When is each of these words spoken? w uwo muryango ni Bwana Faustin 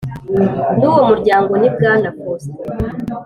w 0.79 0.83
uwo 0.89 1.01
muryango 1.09 1.51
ni 1.61 1.69
Bwana 1.75 2.07
Faustin 2.17 2.55